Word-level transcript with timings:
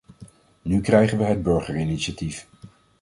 Nu 0.61 0.81
krijgen 0.81 1.17
we 1.17 1.23
het 1.23 1.43
burgerinitiatief. 1.43 2.47